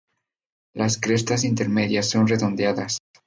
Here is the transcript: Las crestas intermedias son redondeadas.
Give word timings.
Las 0.73 0.97
crestas 0.99 1.43
intermedias 1.43 2.09
son 2.09 2.27
redondeadas. 2.27 2.97